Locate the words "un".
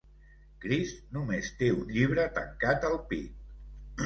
1.75-1.93